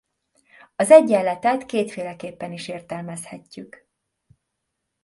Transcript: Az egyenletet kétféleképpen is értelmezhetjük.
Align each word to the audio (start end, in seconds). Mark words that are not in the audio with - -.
Az 0.75 0.91
egyenletet 0.91 1.65
kétféleképpen 1.65 2.51
is 2.51 2.67
értelmezhetjük. 2.67 3.87